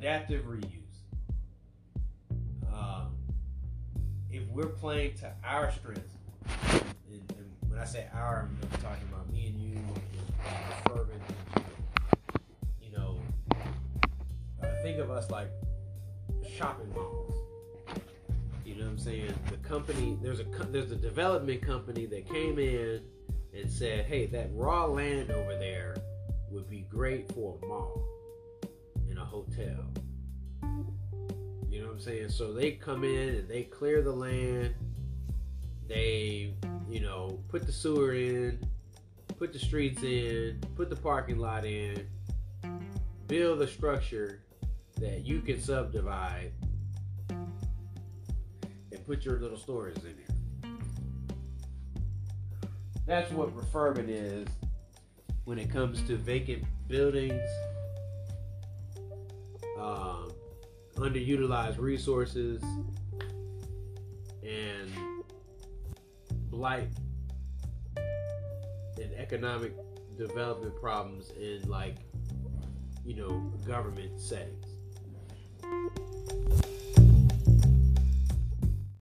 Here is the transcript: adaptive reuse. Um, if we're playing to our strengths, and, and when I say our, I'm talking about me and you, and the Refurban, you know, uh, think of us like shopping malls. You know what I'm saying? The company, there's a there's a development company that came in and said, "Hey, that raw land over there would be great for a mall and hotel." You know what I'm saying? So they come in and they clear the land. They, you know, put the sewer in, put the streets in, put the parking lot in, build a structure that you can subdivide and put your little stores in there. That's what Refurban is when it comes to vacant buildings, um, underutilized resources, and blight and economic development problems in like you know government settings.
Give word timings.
adaptive 0.00 0.46
reuse. 0.46 0.70
Um, 2.72 3.14
if 4.30 4.48
we're 4.48 4.64
playing 4.64 5.18
to 5.18 5.30
our 5.44 5.70
strengths, 5.72 6.14
and, 6.72 6.82
and 7.10 7.50
when 7.68 7.78
I 7.78 7.84
say 7.84 8.06
our, 8.14 8.48
I'm 8.62 8.80
talking 8.80 9.06
about 9.12 9.30
me 9.30 9.48
and 9.48 9.60
you, 9.60 9.76
and 9.76 9.86
the 10.86 10.90
Refurban, 10.90 11.64
you 12.82 12.96
know, 12.96 13.20
uh, 14.62 14.68
think 14.82 14.98
of 15.00 15.10
us 15.10 15.30
like 15.30 15.50
shopping 16.56 16.90
malls. 16.94 17.34
You 18.64 18.76
know 18.76 18.84
what 18.84 18.92
I'm 18.92 18.98
saying? 18.98 19.34
The 19.50 19.58
company, 19.58 20.16
there's 20.22 20.40
a 20.40 20.44
there's 20.70 20.92
a 20.92 20.96
development 20.96 21.60
company 21.60 22.06
that 22.06 22.26
came 22.26 22.58
in 22.58 23.02
and 23.52 23.70
said, 23.70 24.06
"Hey, 24.06 24.24
that 24.26 24.48
raw 24.54 24.86
land 24.86 25.30
over 25.30 25.56
there 25.56 25.96
would 26.50 26.70
be 26.70 26.86
great 26.88 27.30
for 27.34 27.58
a 27.62 27.66
mall 27.66 28.02
and 28.02 28.19
hotel." 29.30 29.86
You 31.70 31.80
know 31.80 31.86
what 31.86 31.94
I'm 31.94 32.00
saying? 32.00 32.30
So 32.30 32.52
they 32.52 32.72
come 32.72 33.04
in 33.04 33.36
and 33.36 33.48
they 33.48 33.62
clear 33.62 34.02
the 34.02 34.12
land. 34.12 34.74
They, 35.86 36.54
you 36.88 37.00
know, 37.00 37.40
put 37.48 37.64
the 37.66 37.72
sewer 37.72 38.12
in, 38.12 38.58
put 39.38 39.52
the 39.52 39.58
streets 39.58 40.02
in, 40.02 40.60
put 40.76 40.90
the 40.90 40.96
parking 40.96 41.38
lot 41.38 41.64
in, 41.64 42.06
build 43.26 43.62
a 43.62 43.66
structure 43.68 44.42
that 45.00 45.24
you 45.24 45.40
can 45.40 45.60
subdivide 45.60 46.52
and 47.30 49.06
put 49.06 49.24
your 49.24 49.38
little 49.38 49.56
stores 49.56 49.96
in 49.98 50.16
there. 50.16 50.26
That's 53.06 53.32
what 53.32 53.56
Refurban 53.56 54.08
is 54.08 54.46
when 55.44 55.58
it 55.58 55.70
comes 55.70 56.02
to 56.02 56.16
vacant 56.16 56.64
buildings, 56.86 57.48
um, 59.80 60.30
underutilized 60.96 61.78
resources, 61.78 62.62
and 64.42 64.90
blight 66.50 66.88
and 69.00 69.12
economic 69.16 69.72
development 70.18 70.78
problems 70.80 71.30
in 71.30 71.62
like 71.68 71.96
you 73.04 73.14
know 73.16 73.30
government 73.66 74.20
settings. 74.20 74.66